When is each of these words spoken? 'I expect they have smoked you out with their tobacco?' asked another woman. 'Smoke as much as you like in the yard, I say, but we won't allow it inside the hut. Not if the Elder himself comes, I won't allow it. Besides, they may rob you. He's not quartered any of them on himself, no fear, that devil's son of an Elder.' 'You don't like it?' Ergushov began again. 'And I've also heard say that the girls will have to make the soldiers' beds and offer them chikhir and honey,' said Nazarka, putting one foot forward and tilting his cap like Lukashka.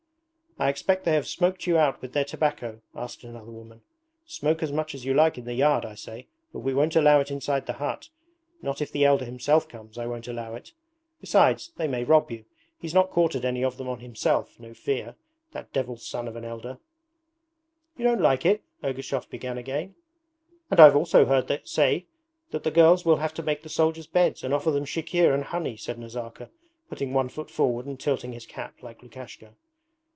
'I 0.59 0.69
expect 0.69 1.05
they 1.05 1.13
have 1.13 1.25
smoked 1.25 1.65
you 1.65 1.75
out 1.75 2.01
with 2.03 2.13
their 2.13 2.25
tobacco?' 2.25 2.81
asked 2.93 3.23
another 3.23 3.49
woman. 3.49 3.81
'Smoke 4.25 4.61
as 4.61 4.71
much 4.71 4.93
as 4.93 5.03
you 5.05 5.11
like 5.13 5.39
in 5.39 5.45
the 5.45 5.55
yard, 5.55 5.85
I 5.85 5.95
say, 5.95 6.27
but 6.53 6.59
we 6.59 6.71
won't 6.71 6.95
allow 6.95 7.19
it 7.19 7.31
inside 7.31 7.65
the 7.65 7.73
hut. 7.81 8.09
Not 8.61 8.79
if 8.79 8.91
the 8.91 9.03
Elder 9.05 9.25
himself 9.25 9.67
comes, 9.67 9.97
I 9.97 10.05
won't 10.05 10.27
allow 10.27 10.53
it. 10.53 10.73
Besides, 11.19 11.71
they 11.77 11.87
may 11.87 12.03
rob 12.03 12.29
you. 12.29 12.45
He's 12.77 12.93
not 12.93 13.09
quartered 13.09 13.43
any 13.43 13.63
of 13.63 13.77
them 13.77 13.87
on 13.89 14.01
himself, 14.01 14.59
no 14.59 14.75
fear, 14.75 15.15
that 15.51 15.73
devil's 15.73 16.05
son 16.05 16.27
of 16.27 16.35
an 16.35 16.45
Elder.' 16.45 16.77
'You 17.97 18.03
don't 18.03 18.21
like 18.21 18.45
it?' 18.45 18.61
Ergushov 18.83 19.29
began 19.31 19.57
again. 19.57 19.95
'And 20.69 20.79
I've 20.79 20.97
also 20.97 21.25
heard 21.25 21.49
say 21.63 22.05
that 22.51 22.63
the 22.63 22.71
girls 22.71 23.03
will 23.03 23.17
have 23.17 23.33
to 23.35 23.41
make 23.41 23.63
the 23.63 23.69
soldiers' 23.69 24.05
beds 24.05 24.43
and 24.43 24.53
offer 24.53 24.69
them 24.69 24.85
chikhir 24.85 25.33
and 25.33 25.45
honey,' 25.45 25.77
said 25.77 25.97
Nazarka, 25.97 26.51
putting 26.87 27.13
one 27.13 27.29
foot 27.29 27.49
forward 27.49 27.87
and 27.87 27.99
tilting 27.99 28.33
his 28.33 28.45
cap 28.45 28.83
like 28.83 29.01
Lukashka. 29.01 29.55